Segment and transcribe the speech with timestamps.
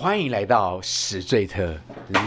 [0.00, 1.76] 欢迎来到史最特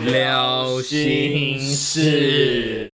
[0.04, 2.91] 聊心事，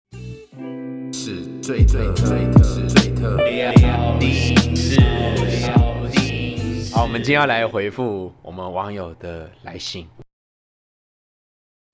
[1.11, 3.37] 史最最最特史最特。
[3.37, 6.93] 聊心事，聊心事。
[6.93, 10.07] 好，我们今天要来回复我们网友的来信，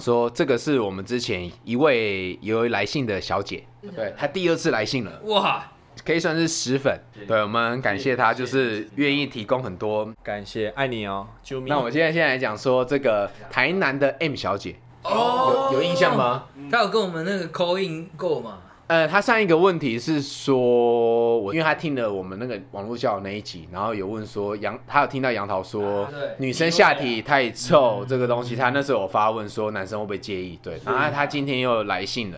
[0.04, 3.64] 说这个是我们之前一位有来信的小姐，
[3.96, 5.72] 对她第二次来信了，哇，
[6.06, 7.00] 可以算是死粉。
[7.28, 10.12] 对，我们很感谢他，就是愿意提供很多。
[10.24, 11.70] 感谢，爱你哦，救命！
[11.70, 16.18] 那我们现在现在来讲说这个台南的 M 小姐，哦有有印象？
[16.18, 16.46] 吗？
[16.72, 18.60] 她有跟我们那个 call in 过嘛？
[18.88, 30.60] 呃，他上一个问题是说，我因为他听了我们那个网络教那一集，然后有问说杨，他有听到杨桃说、啊女生下体太臭这个东西，他那时候有发问说男生会不会介意？
[30.62, 32.38] 对，然后他今天又来信了，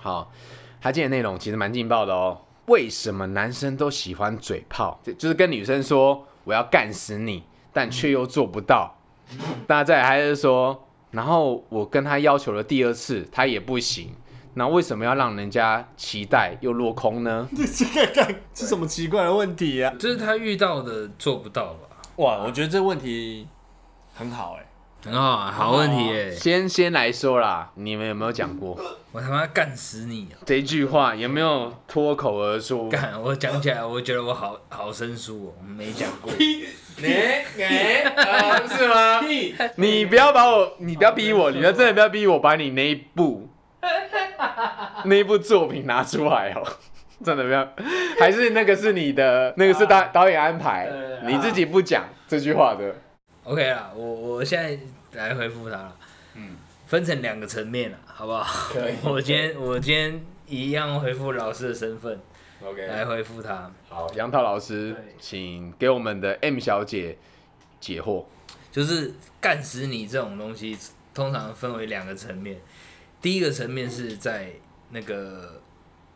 [0.00, 0.32] 好，
[0.82, 2.38] 他今天的内容其实蛮劲爆的哦。
[2.66, 4.98] 为什么男生都喜欢嘴炮？
[5.02, 8.96] 就就是跟女生说我要干死你，但却又做不到。
[9.66, 14.14] 大家再来还是说，然后我跟他要求了第二次，他也不行。
[14.56, 17.48] 那为什么要让人家期待又落空呢？
[17.56, 19.92] 这个干是什么奇怪的问题啊？
[19.98, 21.88] 就是他遇到的做不到吧？
[22.16, 23.48] 哇，我觉得这问题
[24.14, 24.66] 很好哎、
[25.04, 26.30] 很好啊，好问题耶！
[26.30, 28.74] 先先来说啦，你们有没有讲过
[29.12, 30.40] 我他妈干死你啊！
[30.46, 31.14] 这句话？
[31.14, 32.88] 有没有脱口而出？
[32.88, 36.32] 干，我讲起来，我觉得我好好生疏哦，没讲过。
[36.38, 36.64] 你
[36.96, 37.04] 你，
[38.16, 39.20] 啊是吗？
[39.76, 43.50] 你不要把我，你不要逼我，你要真的不要逼我把你那一部
[45.04, 46.62] 那一部作品拿出来哦。
[47.22, 47.68] 真的不要，
[48.18, 50.90] 还是那个是你的，那个是导导演安排，
[51.26, 52.94] 你自己不讲这句话的。
[53.44, 54.78] OK 啦，我我现在
[55.14, 55.96] 来回复他了。
[56.34, 58.72] 嗯，分成两个层面了，好不好？
[58.72, 62.20] 可以 我今天我今天一样回复老师的身份
[62.62, 63.70] OK，来回复他。
[63.88, 67.16] 好，杨涛老师，请给我们的 M 小姐
[67.80, 68.24] 解惑。
[68.72, 70.76] 就是干死你这种东西，
[71.14, 72.60] 通常分为两个层面。
[73.22, 74.50] 第一个层面是在
[74.90, 75.62] 那个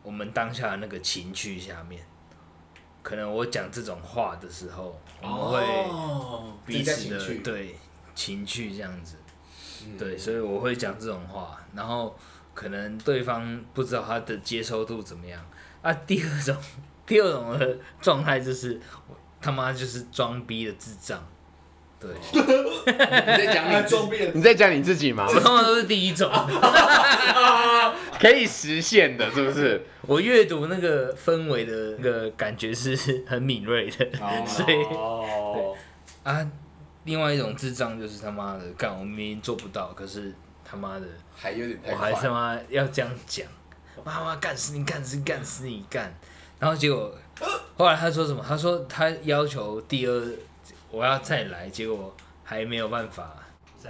[0.03, 2.03] 我们当下的那个情绪下面，
[3.01, 5.59] 可能我讲这种话的时候，我们会
[5.89, 7.75] 哦彼此的对
[8.19, 9.15] 情趣这样子，
[9.97, 12.13] 对，所以我会讲这种话，然后
[12.53, 15.41] 可能对方不知道他的接受度怎么样。
[15.81, 16.57] 啊，第二种
[17.07, 21.25] 第二种的状态就是我他妈就是装逼的智障，
[21.97, 22.11] 对。
[22.21, 25.25] 你在讲你自己， 你在讲你自己吗？
[25.25, 26.29] 我通常都是第一种。
[28.19, 29.81] 可以实现的，是不是？
[30.01, 34.05] 我阅读那个氛围的那个感觉是很敏锐的，
[34.45, 35.73] 所以对，
[36.23, 36.51] 啊，
[37.09, 40.31] 另外一种智障就是他妈的干，我明明做不到，可是
[40.63, 43.47] 他妈的还有点我还他妈要这样讲，
[44.03, 46.13] 妈妈干死你，干死你，干死你干，
[46.59, 47.11] 然后结果
[47.75, 48.45] 后来他说什么？
[48.47, 50.23] 他说他要求第二
[50.91, 53.35] 我要再来，结果还没有办法。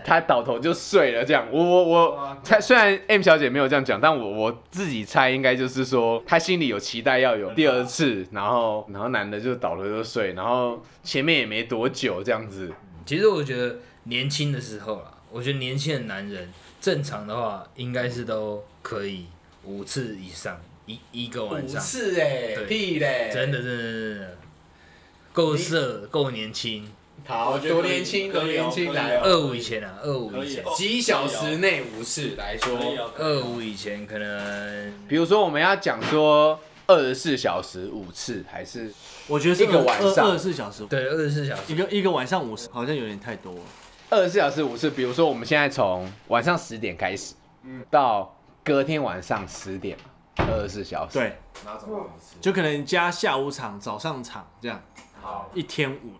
[0.05, 1.45] 他倒头就睡了，这样。
[1.51, 12.71] 我我我他，虽然 M 小姐没有这样讲，但我我自己猜应该就是说，他心里有期待要有第二次，然后然后男的就倒头就睡，然后前面也没多久这样子。
[13.09, 16.47] 其实我觉得年轻的时候啦，我觉得年轻的男人
[16.79, 19.25] 正常的话，应该是都可以
[19.63, 23.31] 五次以上，一一个晚上，次哎对屁嘞。
[23.33, 24.37] 真的真的真的
[25.33, 26.87] 够色够年轻。
[27.25, 32.77] 好，我觉得多年轻，多可以哦年轻可以哦来哦，二五以前啊，二五以前，几小时内五次来说。
[33.17, 36.59] 二五以前可能比如说我们要讲说
[36.89, 38.91] 二十四小时五次，还是
[39.27, 43.61] 我觉得是一个晚上二十四小时，对二十四小时一个一个晚上五十，好像有点太多了。
[44.09, 44.89] 二十四小时五次？
[44.89, 49.95] 比如说我们现在从晚上十点开始，嗯到隔天晚上十点，
[50.37, 51.37] 二十四小时。，对，
[52.41, 54.81] 就可能加下午场、早上场这样，
[55.21, 56.13] 好，一天五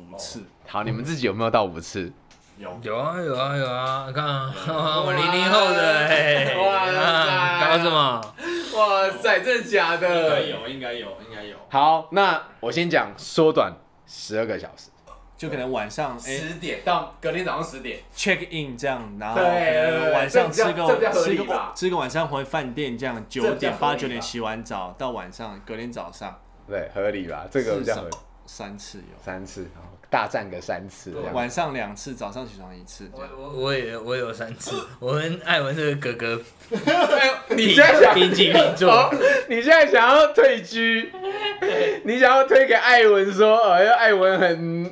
[0.00, 0.44] 五次。
[0.68, 2.12] 好，你们自己有没有到五次？
[2.58, 4.54] 有有啊有啊有啊，看啊
[5.04, 8.34] 我零零后的，嘿哇搞什么？
[8.76, 10.42] 哇塞，真的假的？
[10.46, 11.56] 有，应该有，应该有。
[11.68, 13.72] 好，那我先讲缩短
[14.06, 14.90] 十二个小时，
[15.36, 18.00] 就可能晚上十、点到隔天早上十点。
[18.14, 27.46] check in 这样，然后对可对对能晚上吃这比较这比较个吃个吃个晚上回饭店这样，九这比较合理点八九点洗完澡到晚上隔天早上对，合理吧？
[27.50, 31.32] 这个比较合理至少三次有，三次，好大战个三次这样。
[31.32, 33.28] 晚上两次，早上起床一次这样。
[33.36, 36.42] 我我也我有三次， 我跟艾文这个哥哥
[37.56, 39.10] 你现在想平起平坐哦，
[39.48, 41.10] 你现在想要退居，
[42.04, 44.84] 你想要推给艾文说，呃，艾文很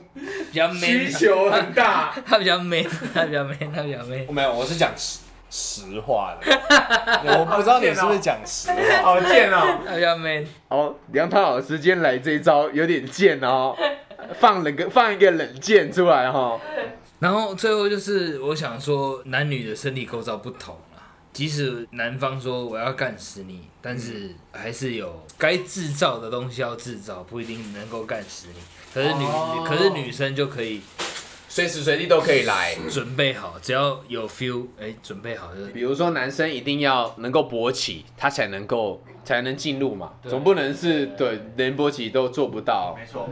[0.51, 2.15] 比较 man，需求很大。
[2.27, 4.27] 他比较 man，他比较 man，他比较 man。
[4.33, 4.91] 没有，我是讲
[5.51, 6.47] 实实话的，
[7.39, 9.03] 我不知道你是不是讲实话。
[9.03, 9.79] 好贱哦！
[9.87, 13.77] 他比较 man，哦，梁涛老师今天来这一招有点贱哦，
[14.39, 16.61] 放冷个放一个冷箭出来哈、哦。
[17.19, 21.03] 然后最后就是我想说，男女的身体构造不同啦。
[21.33, 28.61] 即使男方说我要干死你，但是还是有该制造的东西要制造，不一定能够干死你。
[28.95, 30.81] 可是女，哦可是女生就可以
[31.51, 32.77] 随时随地都可以来。
[32.89, 42.97] 准备好，只要有 feel，哎、准备好就是比如说男生一定要能够勃起，他才能够才能进入嘛，总不能是对连勃起都做不到。
[42.97, 43.29] 没错，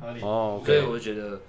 [0.00, 0.20] 合理。
[0.22, 1.40] 哦所以我觉得，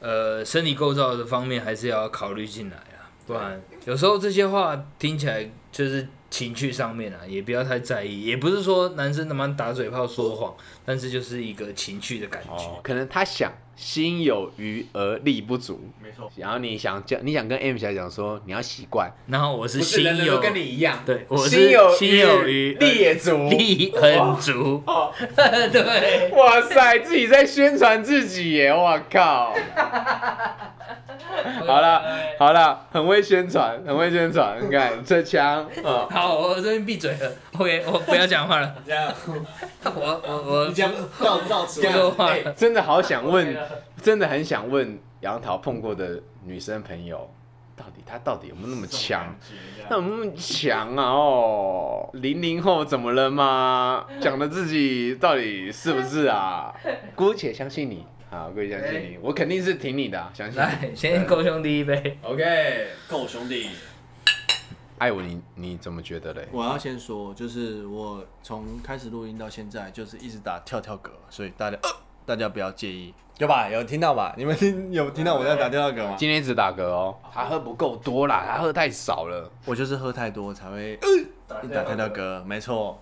[0.00, 8.22] 呃，身体构造的方面还是要考虑进来啊，不然有时候这些话听起来就是情趣上面啊，也不要太在意。
[8.22, 10.52] 也不是说男生他妈打嘴炮说谎，
[10.84, 12.52] 但是就是一个情趣的感觉。
[12.54, 23.48] 哦，可能他想心有余而力不足，没错，然后你想讲，你想跟 M 小姐讲说你要习惯，然后我是心有人人跟你一样，对，我是心有心有余力也足。
[23.48, 25.10] 力很足，哦，
[25.72, 26.30] 对。
[26.36, 28.68] 哇塞，自己在宣传自己耶！
[28.70, 29.54] 我靠。
[31.66, 32.02] 好了
[32.38, 34.58] 好了，很会宣传，很会宣传。
[34.60, 37.32] 你看这枪， 嗯，好，我这边闭嘴了。
[37.58, 38.74] OK，我不要讲话了。
[38.86, 39.12] 这样，
[39.84, 40.92] 我我我你这样
[41.22, 42.52] 到到此不说话哎了。
[42.52, 43.56] 真的好想问，
[44.02, 47.30] 真的很想问杨桃碰过的女生朋友，
[47.76, 49.34] 到底她到底有没有那么强？
[49.88, 51.04] 那么强啊？
[51.04, 54.04] 哦，零零后怎么了吗？
[54.20, 56.72] 讲的自己到底是不是啊？
[57.14, 60.56] 姑且相信你，好，各位相信你，我肯定是挺你的啊、相信。
[60.60, 62.16] 来，先够兄弟一杯。
[62.22, 63.70] OK，够兄弟。
[64.98, 66.46] 艾文，你你怎么觉得嘞？
[66.52, 71.90] 我要先说，就是我从开始录音到现在，就是一直打跳跳格，所以大家、呃、
[72.24, 73.68] 大家不要介意，有吧？
[73.68, 74.32] 有听到吧？
[74.38, 76.14] 你们听有听到我在打跳跳格吗？
[76.16, 79.50] 今天一直打嗝哦，他喝不够多啦，他喝太少了。
[79.64, 81.08] 我就是喝太多才会呃
[81.48, 82.96] 打跳跳格，没错。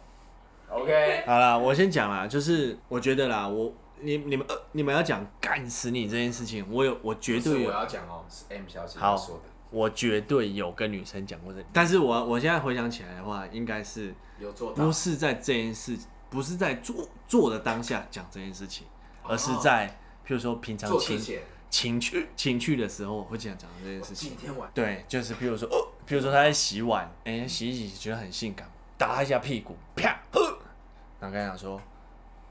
[0.70, 15.98] OK，好啦，我先讲啦，就是我觉得啦，我你你们呃你们要讲干死你这件事情，我有我绝对有，要讲哦，是 M 小姐好说的，我绝对有跟女生讲过这，但是我我现在回想起来的话，应该是有做不是在这件事，
[16.30, 18.86] 不是在做做的当下讲这件事情，
[19.22, 19.88] 而是在
[20.26, 24.34] 譬如说平常情前情趣情趣的时候会这样讲这件事情。
[24.36, 30.58] 天晚对，就是譬如说，哦，譬如说他在洗碗，哎、洗一洗觉得很性感，打他一下屁股，啪，呵，
[31.20, 31.78] 然后跟他讲说，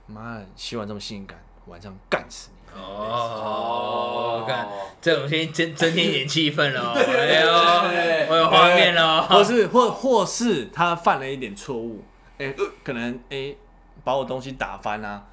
[0.08, 1.38] 妈的，洗碗这么性感，
[1.68, 2.58] 晚上干死你。
[2.80, 4.68] 哦，看
[5.02, 6.94] 这种先增增添一点气氛了哦。
[6.96, 9.44] 哎呦，我有画面了或哦。
[9.44, 12.04] 是或或是他犯了一点错误，
[12.38, 13.56] 哎、呃可能哎、
[14.04, 15.26] 把我东西打翻啊，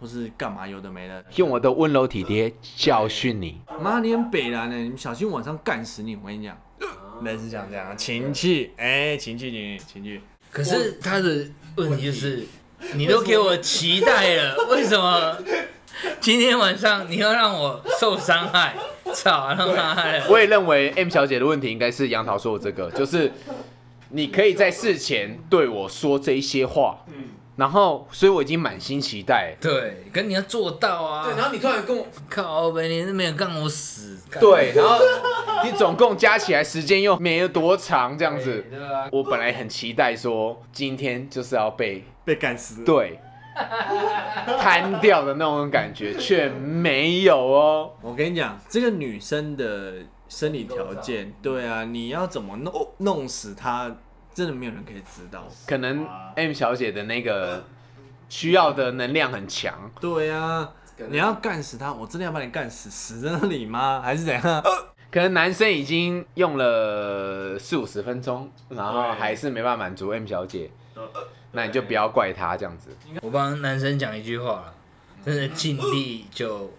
[0.00, 3.60] 或是干嘛有的没的，用我的温柔体贴教训你。
[3.80, 6.56] 妈你很北蓝呢，你们小心晚上干死你，我跟你讲，
[7.22, 12.46] 类似像这样情趣，哎、情趣情趣情趣，可是他的问题就是，
[12.92, 15.36] 你都给我期待了，为什么
[16.20, 18.74] 今天晚上你要让我受伤害？
[19.14, 20.24] 操他妈的！
[20.28, 23.30] 我也认为 M 小姐的问题应该是杨桃说的这个，就是
[24.10, 27.26] 你可以在事前对我说这一些话，嗯，
[27.56, 29.54] 然后，所以我已经满心期待。
[29.60, 31.24] 对，跟你要做到啊！
[31.24, 34.18] 对，然后你突然跟我靠呗，你是没有干我死。
[34.28, 34.98] 干对，然后
[35.64, 38.64] 你总共加起来时间又没有多长，这样子。
[38.68, 42.84] 对啊，我本来很期待说今天就是要被被干死。
[42.84, 43.20] 对
[44.58, 47.92] 瘫掉的那种感觉， 却没有哦。
[48.00, 49.94] 我跟你讲，这个女生的
[50.28, 53.94] 生理条件，对啊，你要怎么弄弄死她，
[54.34, 55.46] 真的没有人可以知道。
[55.68, 56.04] 可能
[56.34, 57.62] M 小姐的那个
[58.28, 60.72] 需要的能量很强，对啊，
[61.08, 64.00] 你要干死她，我真的要把你干死，死在那里吗？
[64.02, 64.42] 还是怎样？
[65.12, 70.68] 可能男生已经用了四五十分钟，然后对还是没办法满足 M 小姐，
[71.54, 72.90] 那你就不要怪他这样子。
[73.22, 74.74] 我帮男生讲一句话了，
[75.24, 76.72] 真的尽力就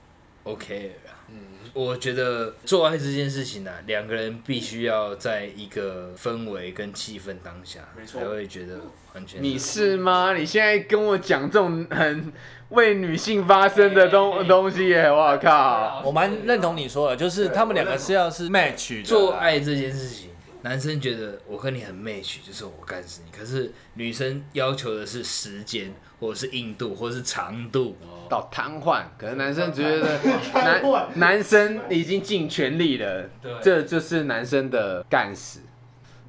[0.44, 1.36] OK 了嗯。
[1.74, 8.80] 我觉得做爱这件事情呢、啊，两个人必须要在一个氛围跟气氛当下，才会觉得
[9.14, 9.42] 完全。
[9.42, 10.34] 你是吗？
[10.34, 12.32] 你现在跟我讲这种很
[12.70, 15.12] 为女性发声的东东西耶！
[15.12, 20.30] 我靠，我蛮认同你说的，就是他们两个是要是 match 做爱这件事情，
[20.66, 23.32] 男生觉得我跟你很 match，就是我干死你。
[23.32, 27.96] 可是女生要求的是时间，或者是硬度，或者是长度。
[28.28, 30.20] 到瘫痪，可能男生觉得
[30.56, 33.30] 男男生已经尽全力了，
[33.62, 35.60] 这就是男生的干死，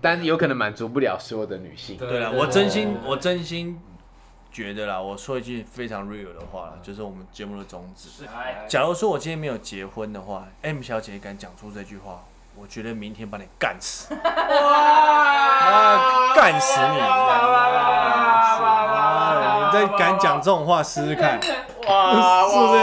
[0.02, 1.96] 但是有可能满足不了所有的女性。
[1.96, 3.80] 对了，我真心我真心
[4.52, 8.26] 觉得啦，我说一句非常 real 的话啦，就是我们节目的宗旨。
[8.68, 12.22] 假如说我今天没有结婚的话，M 小姐敢讲出这句话，
[12.58, 14.24] 我觉得明天把你干死， 妈
[16.34, 16.96] 干死你！
[19.66, 21.38] 你再敢讲这种话试试看，
[21.86, 22.80] 哇是不是？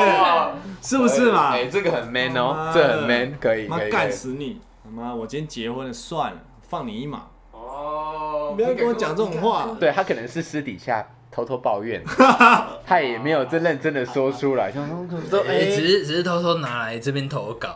[0.90, 1.50] 是不是嘛？
[1.54, 4.62] 哎，这个很 man 哦妈，这很 man，可以，妈干死你！
[4.84, 7.24] 他妈，我今天结婚了，算了，放你一马。
[7.52, 9.70] 哦不要跟我讲这种话。
[9.80, 12.04] 对他可能是私底下偷偷抱怨，
[12.86, 17.76] 他也没有真认真的说出来，像说说哎、哎，只是只是偷偷拿来这边投稿。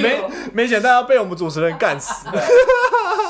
[0.00, 0.22] 没
[0.54, 2.28] 没想到要被我们主持人干死。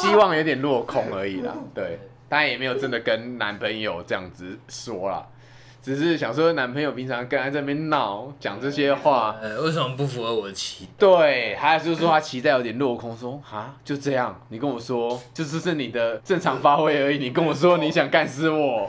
[0.00, 1.52] 希望有点落空而已啦。
[1.74, 5.26] 对，当然也没有真的跟男朋友这样子说啦，
[5.84, 10.92] 只是想说男朋友平常跟他这边闹讲这些话，呃，为什么不符合我的期待？
[10.96, 18.88] 对，他就是说他期待有点落空，说啊就这样，你跟我说就只是你的正常发挥而已，你跟我说你想干死我，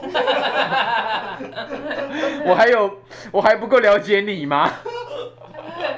[2.46, 2.90] 我还有
[3.30, 4.72] 我还不够了解你吗？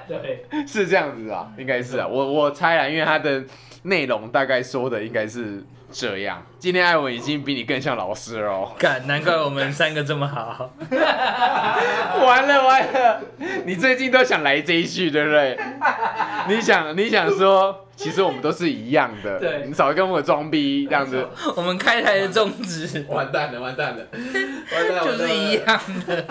[0.08, 3.44] 对，是这样子啊，应该是啊，我我猜啊，因为他的
[3.82, 6.44] 内容大概说的应该是这样。
[6.58, 10.68] 今天艾文已经比你更像老师了哦，干，难怪我们三个这么好。
[10.90, 13.20] 完了完了，
[13.64, 15.56] 你最近都想来这一句对不对？
[16.48, 21.24] 你想你想说，其实我们都是一样的，对你少跟我装逼这样子，
[21.54, 24.04] 我们开台的宗旨完蛋了完蛋了，
[24.74, 25.52] 完蛋了 就是一。
[25.52, 26.24] 样的。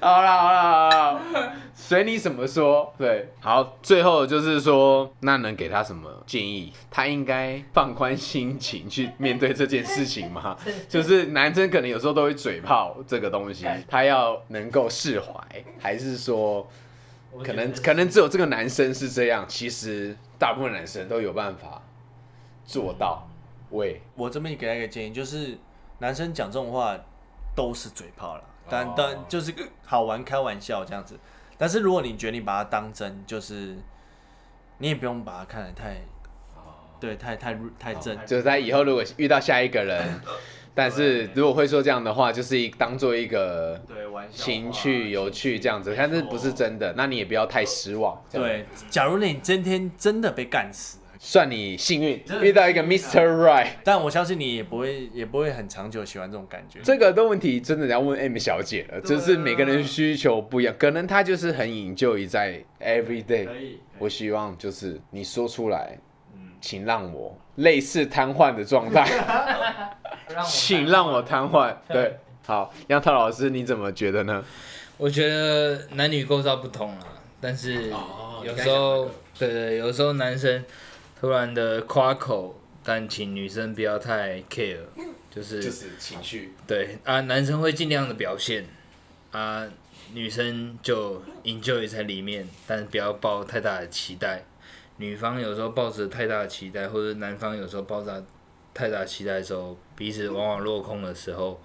[0.00, 2.92] 好了好了好了，随你怎么说。
[2.98, 6.72] 对，好，最后就是说，那能给他什么建议？
[6.90, 10.56] 他应该放宽心情去面对这件事情吗？
[10.88, 15.32] 就是男生可能有时候都会嘴炮这个东西，他要能够释怀，
[15.78, 16.68] 还是说
[17.44, 21.80] 可能可能只有这个男生是这样，其实大部分男生都有办法
[22.64, 23.26] 做到。
[23.70, 25.56] 喂，我这边给他一个建议，就是
[25.98, 26.96] 男生讲这种话
[27.56, 31.18] 都是嘴炮了，但但就是个好玩开玩笑这样子。
[31.56, 33.76] 但是如果你觉得你把它当真，就是
[34.78, 35.96] 你也不用把它看得太，
[37.00, 38.16] 对，太太太正。
[38.26, 40.20] 就是在以后如果遇到下一个人，
[40.74, 48.20] 但是如果会说这样的话，就是一当做一个对，玩笑情趣有趣这样子，但是不是真的，那你也不要太失望。
[48.32, 53.24] 对，假如你今天真的被干死，算你幸运遇到一个 Mr.
[53.24, 53.68] Right。
[53.84, 56.80] 但我相信你也不会也不会很长久喜欢这种感觉。
[56.82, 63.48] 这个的问题真的要问 M 小姐了，就是每个人需求不一样，可能她就是很 enjoy 在 every day。
[63.98, 65.96] 我希望就是你说出来，
[66.64, 69.06] 请让我类似瘫痪的状态，
[70.46, 71.76] 请让我瘫痪。
[71.86, 74.42] 对，好，杨涛老师你怎么觉得呢？
[74.96, 80.64] 我觉得男女构造不同啊，但是哦有时候，对对，有时候男生
[81.20, 84.78] 突然的夸口，但请女生不要太 care，
[85.30, 88.64] 就是就是情绪，对啊，男生会尽量的表现
[89.32, 89.66] 啊，
[90.14, 94.44] 女生就 enjoy 在里面，但不要抱太大的期待。
[94.96, 98.24] 女方有时候抱着太大的期待，或者男方有时候抱着
[98.72, 101.60] 太大的期待的时候，彼此往往落空的时候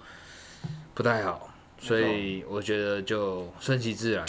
[0.94, 1.48] 不太好。
[1.78, 4.24] 所以我觉得就顺其自然，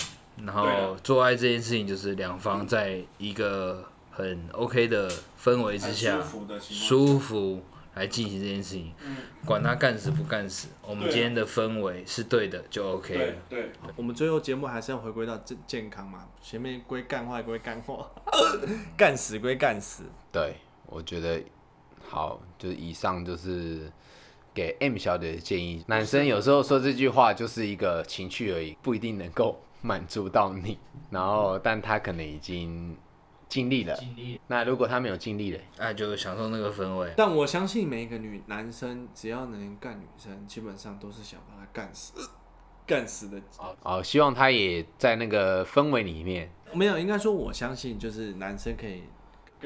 [0.45, 6.17] 然后做爱这件事情就是两方在一个很 OK 的氛围之下，
[6.61, 7.61] 舒服
[7.95, 8.93] 来进行这件事情，
[9.45, 13.33] 管他干死不干死，我们今天的氛围是对的就 OK 了。
[13.49, 18.09] 对，我们最后节目还是要回归到健健康嘛，前面归干话归干话，
[18.95, 20.03] 干死归干死。
[20.31, 20.55] 对，
[20.85, 21.43] 我觉得
[22.07, 23.91] 好，就是以上就是
[24.53, 25.83] 给 M 小姐的建议。
[25.87, 30.77] 男生有时候说这句话就是一个情趣而已，不一定能够满足到你。
[31.09, 32.95] 然后，但他可能已经
[33.51, 33.99] 尽力了。
[34.47, 37.11] 那如果他没有尽力了，那就享受那个氛围。
[37.17, 42.13] 但我相信每一个女男生只要能干女生，基本上都是想把她干死，
[42.87, 43.41] 干死的。
[43.83, 49.03] 哦，希望他也在那个氛围里面，没有，应该说我相信就是男生可以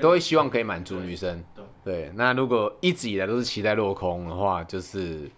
[0.01, 1.43] 都会希望可以满足女生。
[1.83, 5.29] 对，那如果一直以来都是期待落空的话，就是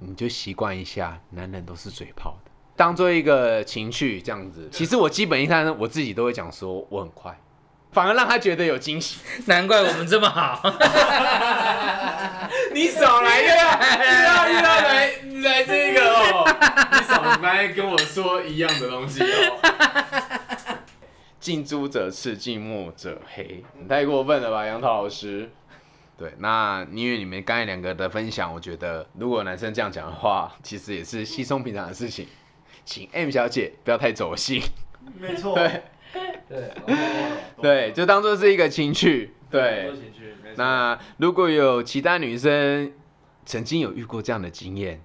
[0.00, 4.68] 你就习惯一下，男人都是嘴炮的，当做一个情趣这样子。
[4.72, 7.40] 其实我基本一看我自己都会讲说我很快，
[7.92, 9.20] 反而让他觉得有惊喜。
[9.46, 10.60] 难怪我们这么好。
[12.72, 13.54] 你少来遇到
[14.48, 15.10] 遇到来
[15.42, 16.44] 来这个哦，
[16.92, 20.78] 你少来跟我说一样的东西哦。
[21.40, 25.50] 近朱者赤，近墨者黑，你太过分了吧，杨桃老师。
[26.16, 32.26] 对，那因为你们刚才两个的分享，我觉得如果男生这样讲的话，其实也是稀松平常的事情。
[32.84, 34.60] 请 M 小姐不要太走心，
[35.18, 35.82] 没错对
[36.48, 36.72] 对，
[37.60, 39.34] 对，就当做是一个情趣。
[39.50, 39.90] 对，
[40.56, 42.92] 那如果有其他女生
[43.44, 45.00] 曾经有遇过这样的经验，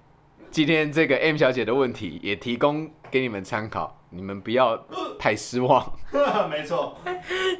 [0.50, 4.86] 今天这个 M 小姐的问题也提供给你们参考，你们不要
[5.18, 5.92] 太失望。
[6.50, 6.98] 没错，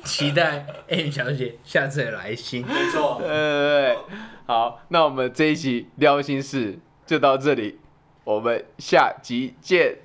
[0.05, 2.67] 期待 M 小姐下次的来信。
[2.67, 3.17] 没错。
[3.19, 3.99] 对对对，
[4.47, 7.79] 好，那我们这一集撩心事就到这里，
[8.25, 9.99] 我们下集见。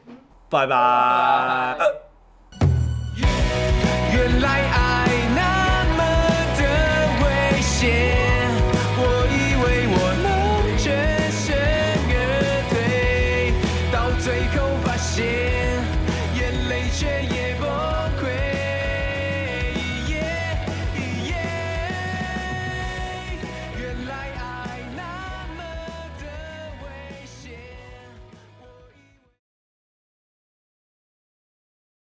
[0.50, 2.09] 拜拜。